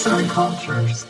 Arts 0.00 0.06
and 0.06 0.28
Cultures. 0.28 1.06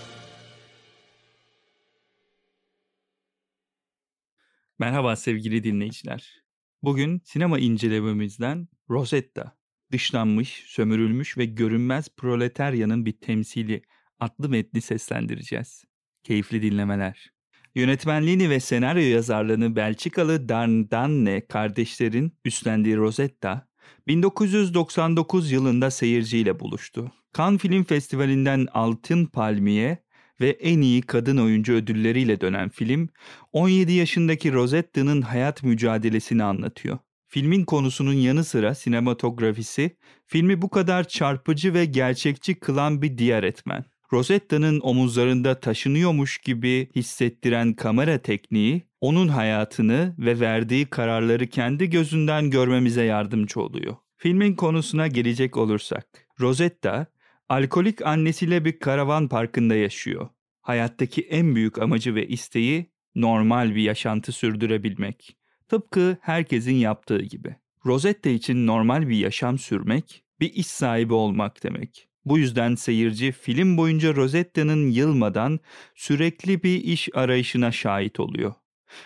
Merhaba 4.78 5.16
sevgili 5.16 5.64
dinleyiciler. 5.64 6.42
Bugün 6.82 7.22
sinema 7.24 7.58
incelememizden 7.58 8.68
Rosetta, 8.90 9.56
dışlanmış, 9.92 10.64
sömürülmüş 10.66 11.38
ve 11.38 11.44
görünmez 11.44 12.08
proletaryanın 12.16 13.06
bir 13.06 13.12
temsili 13.12 13.82
adlı 14.20 14.48
metni 14.48 14.80
seslendireceğiz. 14.80 15.84
Keyifli 16.22 16.62
dinlemeler. 16.62 17.32
Yönetmenliğini 17.74 18.50
ve 18.50 18.60
senaryo 18.60 19.02
yazarlığını 19.02 19.76
Belçikalı 19.76 20.48
Dan 20.48 20.90
Danne 20.90 21.46
kardeşlerin 21.46 22.38
üstlendiği 22.44 22.96
Rosetta, 22.96 23.69
1999 24.06 25.52
yılında 25.52 25.90
seyirciyle 25.90 26.60
buluştu. 26.60 27.12
Cannes 27.36 27.60
Film 27.60 27.84
Festivali'nden 27.84 28.66
Altın 28.72 29.26
Palmiye 29.26 29.98
ve 30.40 30.50
en 30.50 30.80
iyi 30.80 31.02
kadın 31.02 31.36
oyuncu 31.36 31.72
ödülleriyle 31.72 32.40
dönen 32.40 32.68
film, 32.68 33.08
17 33.52 33.92
yaşındaki 33.92 34.52
Rosetta'nın 34.52 35.22
hayat 35.22 35.62
mücadelesini 35.62 36.44
anlatıyor. 36.44 36.98
Filmin 37.26 37.64
konusunun 37.64 38.12
yanı 38.12 38.44
sıra 38.44 38.74
sinematografisi, 38.74 39.96
filmi 40.26 40.62
bu 40.62 40.70
kadar 40.70 41.08
çarpıcı 41.08 41.74
ve 41.74 41.84
gerçekçi 41.84 42.54
kılan 42.54 43.02
bir 43.02 43.18
diğer 43.18 43.42
etmen. 43.42 43.84
Rosetta'nın 44.12 44.80
omuzlarında 44.80 45.60
taşınıyormuş 45.60 46.38
gibi 46.38 46.88
hissettiren 46.96 47.72
kamera 47.72 48.18
tekniği, 48.18 48.82
onun 49.00 49.28
hayatını 49.28 50.14
ve 50.18 50.40
verdiği 50.40 50.86
kararları 50.86 51.46
kendi 51.46 51.90
gözünden 51.90 52.50
görmemize 52.50 53.02
yardımcı 53.02 53.60
oluyor. 53.60 53.96
Filmin 54.16 54.54
konusuna 54.54 55.06
gelecek 55.06 55.56
olursak, 55.56 56.06
Rosetta, 56.40 57.06
alkolik 57.48 58.06
annesiyle 58.06 58.64
bir 58.64 58.78
karavan 58.78 59.28
parkında 59.28 59.74
yaşıyor. 59.74 60.28
Hayattaki 60.60 61.22
en 61.22 61.54
büyük 61.54 61.78
amacı 61.78 62.14
ve 62.14 62.28
isteği 62.28 62.90
normal 63.14 63.74
bir 63.74 63.82
yaşantı 63.82 64.32
sürdürebilmek. 64.32 65.36
Tıpkı 65.68 66.16
herkesin 66.20 66.74
yaptığı 66.74 67.22
gibi. 67.22 67.56
Rosetta 67.86 68.30
için 68.30 68.66
normal 68.66 69.08
bir 69.08 69.16
yaşam 69.16 69.58
sürmek, 69.58 70.24
bir 70.40 70.52
iş 70.52 70.66
sahibi 70.66 71.14
olmak 71.14 71.62
demek. 71.62 72.09
Bu 72.24 72.38
yüzden 72.38 72.74
seyirci 72.74 73.32
film 73.32 73.76
boyunca 73.76 74.14
Rosetta'nın 74.16 74.90
yılmadan 74.90 75.60
sürekli 75.94 76.62
bir 76.62 76.84
iş 76.84 77.08
arayışına 77.14 77.72
şahit 77.72 78.20
oluyor. 78.20 78.54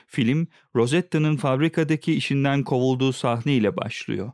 Film, 0.07 0.49
Rosetta'nın 0.77 1.37
fabrikadaki 1.37 2.15
işinden 2.15 2.63
kovulduğu 2.63 3.13
sahneyle 3.13 3.77
başlıyor. 3.77 4.33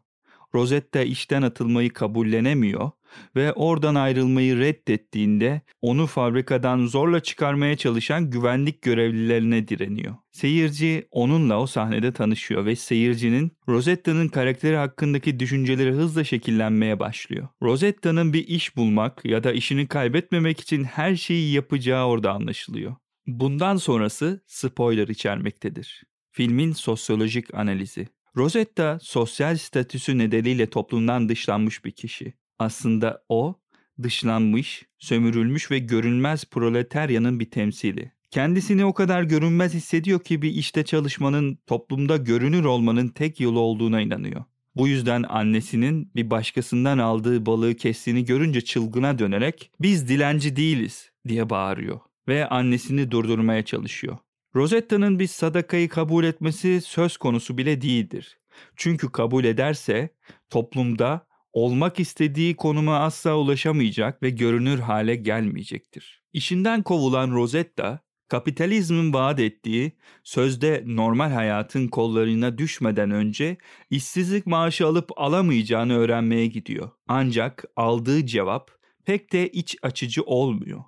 Rosetta 0.55 1.03
işten 1.03 1.43
atılmayı 1.43 1.93
kabullenemiyor 1.93 2.91
ve 3.37 3.53
oradan 3.53 3.95
ayrılmayı 3.95 4.59
reddettiğinde 4.59 5.61
onu 5.83 6.07
fabrikadan 6.07 6.87
zorla 6.87 7.21
çıkarmaya 7.21 7.77
çalışan 7.77 8.31
güvenlik 8.31 8.83
görevlilerine 8.83 9.69
direniyor. 9.69 10.15
Seyirci 10.31 11.09
onunla 11.11 11.61
o 11.61 11.67
sahnede 11.67 12.13
tanışıyor 12.13 12.65
ve 12.65 12.77
seyircinin 12.77 13.53
Rosetta'nın 13.69 14.29
karakteri 14.29 14.77
hakkındaki 14.77 15.41
düşünceleri 15.41 15.93
hızla 15.93 16.25
şekillenmeye 16.25 17.01
başlıyor. 17.01 17.49
Rosetta'nın 17.63 18.33
bir 18.33 18.49
iş 18.49 18.77
bulmak 18.77 19.25
ya 19.25 19.45
da 19.45 19.53
işini 19.53 19.87
kaybetmemek 19.87 20.61
için 20.61 20.85
her 20.85 21.17
şeyi 21.17 21.53
yapacağı 21.53 22.07
orada 22.07 22.33
anlaşılıyor. 22.33 22.97
Bundan 23.27 23.77
sonrası 23.77 24.45
spoiler 24.47 25.09
içermektedir. 25.09 26.03
Filmin 26.33 26.73
sosyolojik 26.73 27.55
analizi. 27.55 28.09
Rosetta 28.37 28.99
sosyal 29.03 29.57
statüsü 29.57 30.19
nedeniyle 30.19 30.71
toplumdan 30.71 31.29
dışlanmış 31.29 31.85
bir 31.85 31.91
kişi. 31.91 32.35
Aslında 32.61 33.23
o 33.29 33.55
dışlanmış, 34.03 34.87
sömürülmüş 34.99 35.71
ve 35.71 35.79
görünmez 35.79 36.45
proletaryanın 36.45 37.41
bir 37.41 37.51
temsili. 37.51 38.13
Kendisini 38.31 38.85
o 38.85 38.95
kadar 38.95 39.23
görünmez 39.23 39.75
hissediyor 39.75 40.21
ki 40.21 40.43
bir 40.43 40.51
işte 40.51 40.85
çalışmanın, 40.85 41.59
toplumda 41.67 42.17
görünür 42.17 42.65
olmanın 42.65 43.09
tek 43.09 43.41
yolu 43.41 43.61
olduğuna 43.61 44.01
inanıyor. 44.01 44.45
Bu 44.77 44.89
yüzden 44.89 45.23
annesinin 45.23 46.11
bir 46.17 46.31
başkasından 46.31 46.99
aldığı 46.99 47.47
balığı 47.47 47.75
kestiğini 47.75 48.25
görünce 48.25 48.61
çılgına 48.61 49.19
dönerek 49.19 49.71
"Biz 49.81 50.09
dilenci 50.09 50.57
değiliz." 50.57 51.11
diye 51.29 51.51
bağırıyor 51.51 52.01
ve 52.29 52.49
annesini 52.49 53.11
durdurmaya 53.11 53.65
çalışıyor. 53.65 54.19
Rosetta'nın 54.55 55.19
bir 55.19 55.27
sadakayı 55.27 55.89
kabul 55.89 56.25
etmesi 56.25 56.81
söz 56.81 57.17
konusu 57.17 57.59
bile 57.59 57.81
değildir. 57.81 58.39
Çünkü 58.77 59.13
kabul 59.13 59.45
ederse 59.45 60.09
toplumda 60.51 61.30
olmak 61.53 62.01
istediği 62.01 62.57
konuma 62.57 62.99
asla 62.99 63.37
ulaşamayacak 63.37 64.23
ve 64.23 64.31
görünür 64.31 64.79
hale 64.79 65.17
gelmeyecektir. 65.17 66.23
İşinden 66.33 66.83
kovulan 66.83 67.31
Rosetta, 67.31 68.01
kapitalizmin 68.29 69.13
vaat 69.13 69.41
ettiği 69.41 69.93
sözde 70.25 70.83
normal 70.87 71.31
hayatın 71.31 71.89
kollarına 71.89 72.59
düşmeden 72.59 73.11
önce 73.11 73.57
işsizlik 73.91 74.47
maaşı 74.47 74.87
alıp 74.87 75.11
alamayacağını 75.17 75.99
öğrenmeye 75.99 76.47
gidiyor. 76.47 76.91
Ancak 77.09 77.65
aldığı 77.77 78.27
cevap 78.27 78.71
pek 79.05 79.33
de 79.33 79.49
iç 79.49 79.77
açıcı 79.83 80.23
olmuyor. 80.23 80.85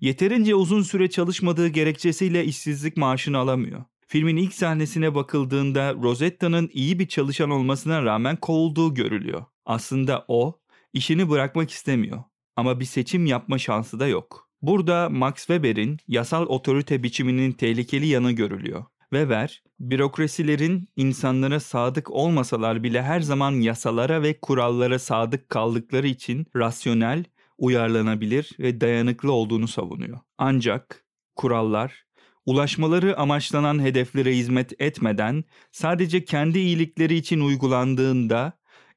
Yeterince 0.00 0.54
uzun 0.54 0.82
süre 0.82 1.10
çalışmadığı 1.10 1.68
gerekçesiyle 1.68 2.44
işsizlik 2.44 2.96
maaşını 2.96 3.38
alamıyor. 3.38 3.84
Filmin 4.08 4.36
ilk 4.36 4.54
sahnesine 4.54 5.14
bakıldığında 5.14 5.94
Rosetta'nın 5.94 6.70
iyi 6.72 6.98
bir 6.98 7.08
çalışan 7.08 7.50
olmasına 7.50 8.02
rağmen 8.02 8.36
kovulduğu 8.36 8.94
görülüyor. 8.94 9.44
Aslında 9.66 10.24
o 10.28 10.60
işini 10.92 11.30
bırakmak 11.30 11.70
istemiyor 11.70 12.24
ama 12.56 12.80
bir 12.80 12.84
seçim 12.84 13.26
yapma 13.26 13.58
şansı 13.58 14.00
da 14.00 14.06
yok. 14.06 14.50
Burada 14.62 15.08
Max 15.08 15.34
Weber'in 15.36 15.98
yasal 16.08 16.46
otorite 16.46 17.02
biçiminin 17.02 17.52
tehlikeli 17.52 18.06
yanı 18.06 18.32
görülüyor. 18.32 18.84
Weber, 19.10 19.62
bürokrasilerin 19.80 20.88
insanlara 20.96 21.60
sadık 21.60 22.10
olmasalar 22.10 22.82
bile 22.82 23.02
her 23.02 23.20
zaman 23.20 23.52
yasalara 23.52 24.22
ve 24.22 24.40
kurallara 24.40 24.98
sadık 24.98 25.48
kaldıkları 25.48 26.06
için 26.06 26.46
rasyonel, 26.56 27.24
uyarlanabilir 27.58 28.50
ve 28.58 28.80
dayanıklı 28.80 29.32
olduğunu 29.32 29.68
savunuyor. 29.68 30.20
Ancak 30.38 31.04
kurallar 31.36 32.04
ulaşmaları 32.46 33.18
amaçlanan 33.18 33.82
hedeflere 33.82 34.36
hizmet 34.36 34.80
etmeden 34.80 35.44
sadece 35.72 36.24
kendi 36.24 36.58
iyilikleri 36.58 37.14
için 37.14 37.40
uygulandığında 37.40 38.52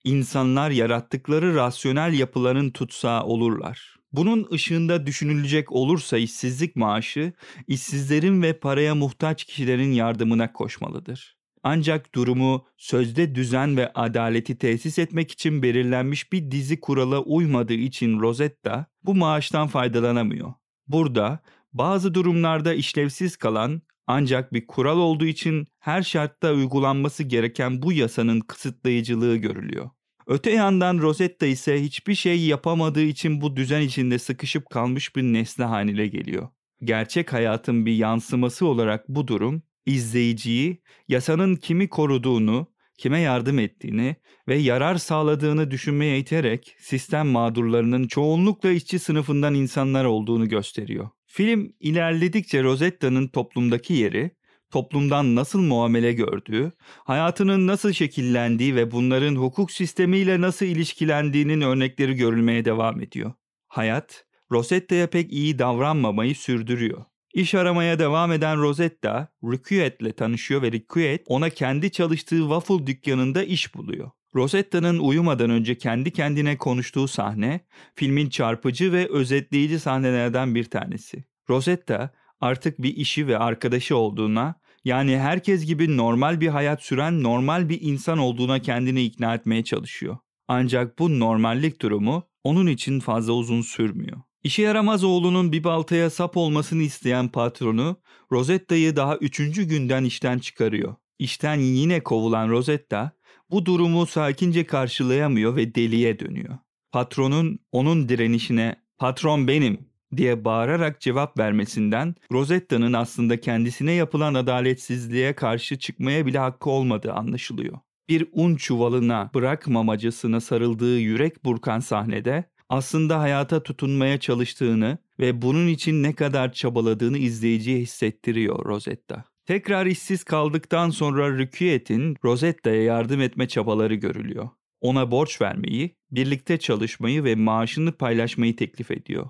insanlar 0.07 0.71
yarattıkları 0.71 1.55
rasyonel 1.55 2.13
yapıların 2.13 2.69
tutsağı 2.69 3.23
olurlar. 3.23 3.95
Bunun 4.11 4.47
ışığında 4.53 5.05
düşünülecek 5.05 5.71
olursa 5.71 6.17
işsizlik 6.17 6.75
maaşı, 6.75 7.33
işsizlerin 7.67 8.41
ve 8.41 8.59
paraya 8.59 8.95
muhtaç 8.95 9.43
kişilerin 9.43 9.91
yardımına 9.91 10.53
koşmalıdır. 10.53 11.37
Ancak 11.63 12.15
durumu 12.15 12.65
sözde 12.77 13.35
düzen 13.35 13.77
ve 13.77 13.93
adaleti 13.93 14.57
tesis 14.57 14.99
etmek 14.99 15.31
için 15.31 15.61
belirlenmiş 15.63 16.31
bir 16.33 16.51
dizi 16.51 16.79
kurala 16.79 17.19
uymadığı 17.19 17.73
için 17.73 18.19
Rosetta 18.19 18.85
bu 19.03 19.15
maaştan 19.15 19.67
faydalanamıyor. 19.67 20.53
Burada 20.87 21.39
bazı 21.73 22.13
durumlarda 22.13 22.73
işlevsiz 22.73 23.37
kalan 23.37 23.81
ancak 24.07 24.53
bir 24.53 24.67
kural 24.67 24.97
olduğu 24.97 25.25
için 25.25 25.67
her 25.79 26.03
şartta 26.03 26.53
uygulanması 26.53 27.23
gereken 27.23 27.81
bu 27.81 27.93
yasanın 27.93 28.39
kısıtlayıcılığı 28.39 29.35
görülüyor. 29.37 29.89
Öte 30.27 30.51
yandan 30.51 30.97
Rosetta 30.97 31.45
ise 31.45 31.83
hiçbir 31.83 32.15
şey 32.15 32.45
yapamadığı 32.45 33.03
için 33.03 33.41
bu 33.41 33.55
düzen 33.55 33.81
içinde 33.81 34.19
sıkışıp 34.19 34.69
kalmış 34.69 35.15
bir 35.15 35.23
nesne 35.23 35.65
haline 35.65 36.07
geliyor. 36.07 36.49
Gerçek 36.83 37.33
hayatın 37.33 37.85
bir 37.85 37.95
yansıması 37.95 38.65
olarak 38.65 39.09
bu 39.09 39.27
durum 39.27 39.63
izleyiciyi 39.85 40.81
yasanın 41.07 41.55
kimi 41.55 41.89
koruduğunu, 41.89 42.67
kime 42.97 43.19
yardım 43.19 43.59
ettiğini 43.59 44.15
ve 44.47 44.55
yarar 44.55 44.95
sağladığını 44.95 45.71
düşünmeye 45.71 46.19
iterek 46.19 46.75
sistem 46.79 47.27
mağdurlarının 47.27 48.07
çoğunlukla 48.07 48.71
işçi 48.71 48.99
sınıfından 48.99 49.55
insanlar 49.55 50.05
olduğunu 50.05 50.49
gösteriyor. 50.49 51.09
Film 51.25 51.73
ilerledikçe 51.79 52.63
Rosetta'nın 52.63 53.27
toplumdaki 53.27 53.93
yeri, 53.93 54.31
toplumdan 54.71 55.35
nasıl 55.35 55.61
muamele 55.61 56.13
gördüğü, 56.13 56.71
hayatının 57.03 57.67
nasıl 57.67 57.93
şekillendiği 57.93 58.75
ve 58.75 58.91
bunların 58.91 59.35
hukuk 59.35 59.71
sistemiyle 59.71 60.41
nasıl 60.41 60.65
ilişkilendiğinin 60.65 61.61
örnekleri 61.61 62.15
görülmeye 62.15 62.65
devam 62.65 63.01
ediyor. 63.01 63.33
Hayat, 63.67 64.25
Rosetta'ya 64.51 65.07
pek 65.07 65.33
iyi 65.33 65.59
davranmamayı 65.59 66.35
sürdürüyor. 66.35 67.05
İş 67.33 67.55
aramaya 67.55 67.99
devam 67.99 68.31
eden 68.31 68.61
Rosetta, 68.61 69.27
Riquet'le 69.43 70.17
tanışıyor 70.17 70.61
ve 70.61 70.71
Riquet 70.71 71.23
ona 71.27 71.49
kendi 71.49 71.91
çalıştığı 71.91 72.39
waffle 72.39 72.87
dükkanında 72.87 73.43
iş 73.43 73.75
buluyor. 73.75 74.11
Rosetta'nın 74.35 74.99
uyumadan 74.99 75.49
önce 75.49 75.77
kendi 75.77 76.11
kendine 76.11 76.57
konuştuğu 76.57 77.07
sahne, 77.07 77.59
filmin 77.95 78.29
çarpıcı 78.29 78.93
ve 78.93 79.07
özetleyici 79.09 79.79
sahnelerden 79.79 80.55
bir 80.55 80.63
tanesi. 80.63 81.23
Rosetta 81.49 82.13
artık 82.41 82.81
bir 82.81 82.95
işi 82.95 83.27
ve 83.27 83.37
arkadaşı 83.37 83.97
olduğuna, 83.97 84.55
yani 84.85 85.17
herkes 85.17 85.65
gibi 85.65 85.97
normal 85.97 86.41
bir 86.41 86.47
hayat 86.47 86.83
süren 86.83 87.23
normal 87.23 87.69
bir 87.69 87.81
insan 87.81 88.17
olduğuna 88.17 88.59
kendini 88.59 89.03
ikna 89.03 89.35
etmeye 89.35 89.63
çalışıyor. 89.63 90.17
Ancak 90.47 90.99
bu 90.99 91.19
normallik 91.19 91.81
durumu 91.81 92.23
onun 92.43 92.67
için 92.67 92.99
fazla 92.99 93.33
uzun 93.33 93.61
sürmüyor. 93.61 94.17
İşe 94.43 94.61
yaramaz 94.61 95.03
oğlunun 95.03 95.51
bir 95.51 95.63
baltaya 95.63 96.09
sap 96.09 96.37
olmasını 96.37 96.83
isteyen 96.83 97.27
patronu 97.27 97.97
Rosetta'yı 98.31 98.95
daha 98.95 99.17
üçüncü 99.17 99.63
günden 99.63 100.03
işten 100.03 100.39
çıkarıyor. 100.39 100.95
İşten 101.19 101.59
yine 101.59 101.99
kovulan 102.03 102.49
Rosetta 102.49 103.11
bu 103.51 103.65
durumu 103.65 104.05
sakince 104.05 104.63
karşılayamıyor 104.65 105.55
ve 105.55 105.75
deliye 105.75 106.19
dönüyor. 106.19 106.57
Patronun 106.91 107.59
onun 107.71 108.09
direnişine 108.09 108.75
patron 108.97 109.47
benim 109.47 109.86
diye 110.17 110.45
bağırarak 110.45 111.01
cevap 111.01 111.39
vermesinden 111.39 112.15
Rosetta'nın 112.31 112.93
aslında 112.93 113.39
kendisine 113.39 113.91
yapılan 113.91 114.33
adaletsizliğe 114.33 115.33
karşı 115.33 115.79
çıkmaya 115.79 116.25
bile 116.25 116.39
hakkı 116.39 116.69
olmadığı 116.69 117.13
anlaşılıyor. 117.13 117.77
Bir 118.09 118.27
un 118.31 118.55
çuvalına 118.55 119.31
bırakmamacısına 119.33 120.39
sarıldığı 120.39 120.99
yürek 120.99 121.45
burkan 121.45 121.79
sahnede 121.79 122.43
aslında 122.69 123.19
hayata 123.19 123.63
tutunmaya 123.63 124.17
çalıştığını 124.17 124.97
ve 125.19 125.41
bunun 125.41 125.67
için 125.67 126.03
ne 126.03 126.13
kadar 126.13 126.53
çabaladığını 126.53 127.17
izleyiciye 127.17 127.79
hissettiriyor 127.79 128.65
Rosetta. 128.65 129.23
Tekrar 129.45 129.85
işsiz 129.85 130.23
kaldıktan 130.23 130.89
sonra 130.89 131.37
Rüküyet'in 131.37 132.15
Rosetta'ya 132.23 132.83
yardım 132.83 133.21
etme 133.21 133.47
çabaları 133.47 133.95
görülüyor. 133.95 134.49
Ona 134.81 135.11
borç 135.11 135.41
vermeyi, 135.41 135.95
birlikte 136.11 136.57
çalışmayı 136.57 137.23
ve 137.23 137.35
maaşını 137.35 137.91
paylaşmayı 137.91 138.55
teklif 138.55 138.91
ediyor. 138.91 139.29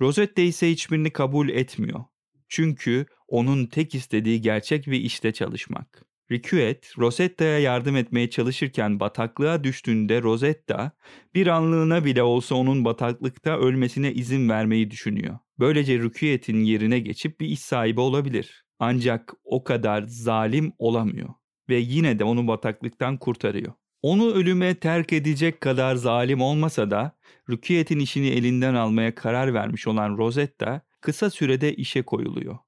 Rosetta 0.00 0.42
ise 0.42 0.70
hiçbirini 0.70 1.10
kabul 1.10 1.48
etmiyor. 1.48 2.04
Çünkü 2.48 3.06
onun 3.28 3.66
tek 3.66 3.94
istediği 3.94 4.40
gerçek 4.40 4.86
bir 4.86 5.00
işte 5.00 5.32
çalışmak. 5.32 6.06
Ricuet, 6.30 6.98
Rosetta'ya 6.98 7.58
yardım 7.58 7.96
etmeye 7.96 8.30
çalışırken 8.30 9.00
bataklığa 9.00 9.64
düştüğünde 9.64 10.22
Rosetta, 10.22 10.92
bir 11.34 11.46
anlığına 11.46 12.04
bile 12.04 12.22
olsa 12.22 12.54
onun 12.54 12.84
bataklıkta 12.84 13.58
ölmesine 13.58 14.12
izin 14.12 14.48
vermeyi 14.48 14.90
düşünüyor. 14.90 15.38
Böylece 15.58 15.98
Ricuet'in 15.98 16.64
yerine 16.64 16.98
geçip 16.98 17.40
bir 17.40 17.46
iş 17.46 17.60
sahibi 17.60 18.00
olabilir. 18.00 18.64
Ancak 18.78 19.34
o 19.44 19.64
kadar 19.64 20.02
zalim 20.02 20.72
olamıyor 20.78 21.28
ve 21.68 21.76
yine 21.76 22.18
de 22.18 22.24
onu 22.24 22.48
bataklıktan 22.48 23.18
kurtarıyor. 23.18 23.72
Onu 24.06 24.32
ölüme 24.32 24.74
terk 24.74 25.12
edecek 25.12 25.60
kadar 25.60 25.94
zalim 25.94 26.40
olmasa 26.40 26.90
da 26.90 27.16
Rukiet'in 27.48 27.98
işini 27.98 28.28
elinden 28.28 28.74
almaya 28.74 29.14
karar 29.14 29.54
vermiş 29.54 29.86
olan 29.86 30.18
Rosetta 30.18 30.80
kısa 31.00 31.30
sürede 31.30 31.74
işe 31.74 32.02
koyuluyor. 32.02 32.58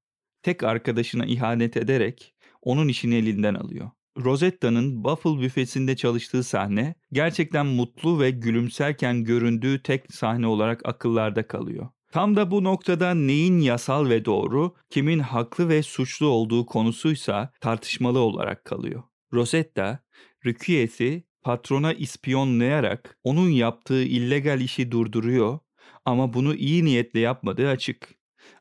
Tek 0.43 0.63
arkadaşına 0.63 1.27
ihanet 1.27 1.77
ederek 1.77 2.35
onun 2.63 2.89
işini 2.89 3.15
elinden 3.15 3.55
alıyor. 3.55 3.91
Rosetta'nın 4.17 5.05
Buffalo 5.05 5.41
büfesinde 5.41 5.97
çalıştığı 5.97 6.45
sahne 6.45 6.95
gerçekten 7.13 7.67
mutlu 7.67 8.21
ve 8.21 8.31
gülümserken 8.31 9.25
göründüğü 9.25 9.83
tek 9.83 10.15
sahne 10.15 10.47
olarak 10.47 10.89
akıllarda 10.89 11.47
kalıyor. 11.47 11.89
Tam 12.13 12.37
da 12.37 12.51
bu 12.51 12.65
noktada 12.65 13.15
neyin 13.15 13.61
yasal 13.61 14.09
ve 14.09 14.25
doğru, 14.25 14.75
kimin 14.91 15.19
haklı 15.19 15.69
ve 15.69 15.83
suçlu 15.83 16.27
olduğu 16.27 16.67
konusuysa 16.67 17.53
tartışmalı 17.61 18.19
olarak 18.19 18.65
kalıyor. 18.65 19.03
Rosetta, 19.33 19.99
Rükiyet'i 20.47 21.28
patrona 21.43 21.93
ispiyonlayarak 21.93 23.19
onun 23.25 23.49
yaptığı 23.49 24.03
illegal 24.03 24.61
işi 24.61 24.93
durduruyor 24.93 25.59
ama 26.05 26.35
bunu 26.35 26.55
iyi 26.55 26.85
niyetle 26.85 27.21
yapmadığı 27.21 27.69
açık. 27.69 28.15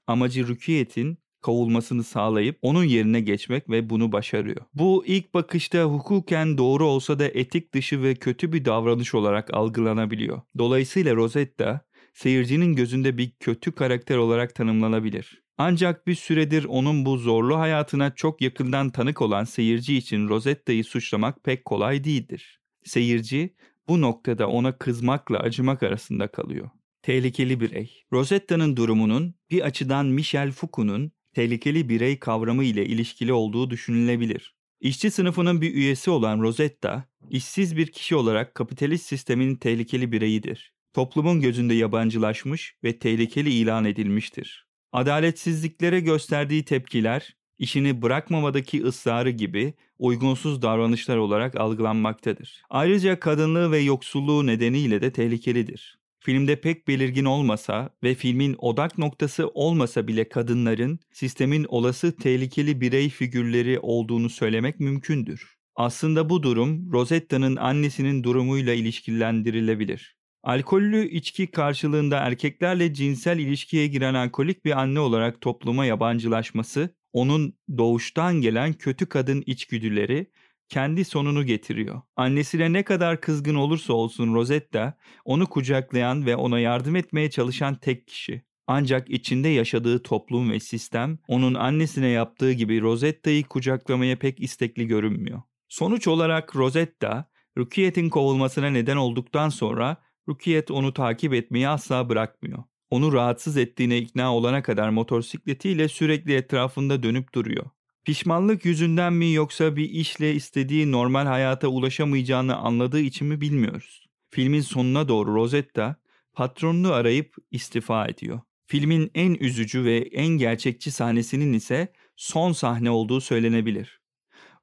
Amacı 0.07 0.47
Rükiyet'in 0.47 1.17
kovulmasını 1.41 2.03
sağlayıp 2.03 2.59
onun 2.61 2.83
yerine 2.83 3.21
geçmek 3.21 3.69
ve 3.69 3.89
bunu 3.89 4.11
başarıyor. 4.11 4.61
Bu 4.73 5.03
ilk 5.07 5.33
bakışta 5.33 5.83
hukuken 5.83 6.57
doğru 6.57 6.85
olsa 6.85 7.19
da 7.19 7.25
etik 7.25 7.73
dışı 7.73 8.03
ve 8.03 8.15
kötü 8.15 8.53
bir 8.53 8.65
davranış 8.65 9.15
olarak 9.15 9.53
algılanabiliyor. 9.53 10.41
Dolayısıyla 10.57 11.15
Rosetta 11.15 11.81
seyircinin 12.13 12.75
gözünde 12.75 13.17
bir 13.17 13.31
kötü 13.39 13.71
karakter 13.71 14.17
olarak 14.17 14.55
tanımlanabilir. 14.55 15.43
Ancak 15.57 16.07
bir 16.07 16.15
süredir 16.15 16.65
onun 16.65 17.05
bu 17.05 17.17
zorlu 17.17 17.59
hayatına 17.59 18.15
çok 18.15 18.41
yakından 18.41 18.89
tanık 18.89 19.21
olan 19.21 19.43
seyirci 19.43 19.97
için 19.97 20.29
Rosetta'yı 20.29 20.83
suçlamak 20.83 21.43
pek 21.43 21.65
kolay 21.65 22.03
değildir. 22.03 22.59
Seyirci 22.87 23.55
bu 23.87 24.01
noktada 24.01 24.47
ona 24.47 24.77
kızmakla 24.77 25.39
acımak 25.39 25.83
arasında 25.83 26.27
kalıyor. 26.27 26.69
Tehlikeli 27.01 27.59
birey. 27.59 28.03
Rosetta'nın 28.13 28.77
durumunun 28.77 29.35
bir 29.51 29.61
açıdan 29.61 30.05
Michel 30.05 30.51
Foucault'un 30.51 31.11
tehlikeli 31.33 31.89
birey 31.89 32.19
kavramı 32.19 32.63
ile 32.63 32.85
ilişkili 32.85 33.33
olduğu 33.33 33.69
düşünülebilir. 33.69 34.55
İşçi 34.81 35.11
sınıfının 35.11 35.61
bir 35.61 35.73
üyesi 35.73 36.09
olan 36.11 36.41
Rosetta, 36.41 37.05
işsiz 37.29 37.77
bir 37.77 37.87
kişi 37.87 38.15
olarak 38.15 38.55
kapitalist 38.55 39.05
sistemin 39.05 39.55
tehlikeli 39.55 40.11
bireyidir. 40.11 40.73
Toplumun 40.93 41.41
gözünde 41.41 41.73
yabancılaşmış 41.73 42.75
ve 42.83 42.99
tehlikeli 42.99 43.49
ilan 43.49 43.85
edilmiştir. 43.85 44.67
Adaletsizliklere 44.91 45.99
gösterdiği 45.99 46.65
tepkiler, 46.65 47.35
işini 47.57 48.01
bırakmamadaki 48.01 48.83
ısrarı 48.83 49.29
gibi 49.29 49.73
uygunsuz 49.99 50.61
davranışlar 50.61 51.17
olarak 51.17 51.55
algılanmaktadır. 51.55 52.61
Ayrıca 52.69 53.19
kadınlığı 53.19 53.71
ve 53.71 53.79
yoksulluğu 53.79 54.47
nedeniyle 54.47 55.01
de 55.01 55.11
tehlikelidir. 55.11 55.97
Filmde 56.19 56.61
pek 56.61 56.87
belirgin 56.87 57.25
olmasa 57.25 57.89
ve 58.03 58.15
filmin 58.15 58.55
odak 58.57 58.97
noktası 58.97 59.47
olmasa 59.47 60.07
bile 60.07 60.29
kadınların 60.29 60.99
sistemin 61.11 61.65
olası 61.69 62.17
tehlikeli 62.17 62.81
birey 62.81 63.09
figürleri 63.09 63.79
olduğunu 63.79 64.29
söylemek 64.29 64.79
mümkündür. 64.79 65.57
Aslında 65.75 66.29
bu 66.29 66.43
durum 66.43 66.91
Rosetta'nın 66.91 67.55
annesinin 67.55 68.23
durumuyla 68.23 68.73
ilişkilendirilebilir. 68.73 70.17
Alkollü 70.43 71.09
içki 71.09 71.47
karşılığında 71.47 72.17
erkeklerle 72.17 72.93
cinsel 72.93 73.39
ilişkiye 73.39 73.87
giren 73.87 74.13
alkolik 74.13 74.65
bir 74.65 74.79
anne 74.79 74.99
olarak 74.99 75.41
topluma 75.41 75.85
yabancılaşması, 75.85 76.95
onun 77.17 77.53
doğuştan 77.77 78.41
gelen 78.41 78.73
kötü 78.73 79.05
kadın 79.05 79.43
içgüdüleri 79.45 80.31
kendi 80.69 81.05
sonunu 81.05 81.45
getiriyor. 81.45 82.01
Annesine 82.15 82.73
ne 82.73 82.83
kadar 82.83 83.21
kızgın 83.21 83.55
olursa 83.55 83.93
olsun 83.93 84.33
Rosetta, 84.33 84.97
onu 85.25 85.45
kucaklayan 85.45 86.25
ve 86.25 86.35
ona 86.35 86.59
yardım 86.59 86.95
etmeye 86.95 87.29
çalışan 87.29 87.75
tek 87.75 88.07
kişi. 88.07 88.41
Ancak 88.67 89.09
içinde 89.09 89.49
yaşadığı 89.49 90.03
toplum 90.03 90.51
ve 90.51 90.59
sistem 90.59 91.19
onun 91.27 91.53
annesine 91.53 92.07
yaptığı 92.07 92.51
gibi 92.51 92.81
Rosetta'yı 92.81 93.43
kucaklamaya 93.43 94.19
pek 94.19 94.39
istekli 94.39 94.87
görünmüyor. 94.87 95.41
Sonuç 95.69 96.07
olarak 96.07 96.55
Rosetta, 96.55 97.29
Rukiet'in 97.57 98.09
kovulmasına 98.09 98.69
neden 98.69 98.97
olduktan 98.97 99.49
sonra 99.49 99.97
Rukiyet 100.29 100.71
onu 100.71 100.93
takip 100.93 101.33
etmeyi 101.33 101.67
asla 101.67 102.09
bırakmıyor. 102.09 102.63
Onu 102.89 103.13
rahatsız 103.13 103.57
ettiğine 103.57 103.97
ikna 103.97 104.35
olana 104.35 104.63
kadar 104.63 104.89
motosikletiyle 104.89 105.87
sürekli 105.87 106.33
etrafında 106.33 107.03
dönüp 107.03 107.33
duruyor. 107.33 107.65
Pişmanlık 108.05 108.65
yüzünden 108.65 109.13
mi 109.13 109.33
yoksa 109.33 109.75
bir 109.75 109.89
işle 109.89 110.33
istediği 110.33 110.91
normal 110.91 111.25
hayata 111.25 111.67
ulaşamayacağını 111.67 112.55
anladığı 112.55 112.99
için 112.99 113.27
mi 113.27 113.41
bilmiyoruz. 113.41 114.07
Filmin 114.29 114.61
sonuna 114.61 115.07
doğru 115.07 115.35
Rosetta 115.35 115.95
patronunu 116.33 116.93
arayıp 116.93 117.35
istifa 117.51 118.07
ediyor. 118.07 118.39
Filmin 118.67 119.11
en 119.15 119.33
üzücü 119.33 119.83
ve 119.83 119.97
en 119.97 120.27
gerçekçi 120.27 120.91
sahnesinin 120.91 121.53
ise 121.53 121.93
son 122.15 122.51
sahne 122.51 122.89
olduğu 122.89 123.21
söylenebilir. 123.21 124.01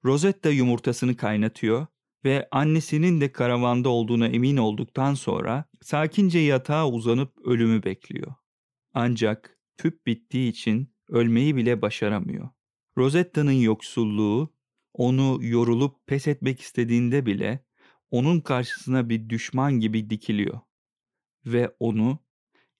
Rosetta 0.04 0.50
yumurtasını 0.50 1.16
kaynatıyor 1.16 1.86
ve 2.24 2.48
annesinin 2.50 3.20
de 3.20 3.32
karavanda 3.32 3.88
olduğuna 3.88 4.26
emin 4.26 4.56
olduktan 4.56 5.14
sonra 5.14 5.64
sakince 5.82 6.38
yatağa 6.38 6.88
uzanıp 6.88 7.46
ölümü 7.46 7.82
bekliyor. 7.82 8.34
Ancak 8.94 9.58
tüp 9.76 10.06
bittiği 10.06 10.50
için 10.50 10.94
ölmeyi 11.08 11.56
bile 11.56 11.82
başaramıyor. 11.82 12.48
Rosetta'nın 12.98 13.52
yoksulluğu 13.52 14.54
onu 14.94 15.38
yorulup 15.42 16.06
pes 16.06 16.28
etmek 16.28 16.60
istediğinde 16.60 17.26
bile 17.26 17.64
onun 18.10 18.40
karşısına 18.40 19.08
bir 19.08 19.28
düşman 19.28 19.80
gibi 19.80 20.10
dikiliyor 20.10 20.60
ve 21.46 21.74
onu 21.80 22.18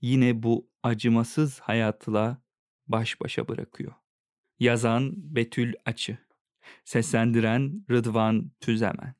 yine 0.00 0.42
bu 0.42 0.70
acımasız 0.82 1.60
hayatla 1.60 2.42
baş 2.86 3.20
başa 3.20 3.48
bırakıyor. 3.48 3.92
Yazan 4.58 5.12
Betül 5.16 5.74
Açı 5.84 6.18
Seslendiren 6.84 7.84
Rıdvan 7.90 8.50
Tüzemen 8.60 9.14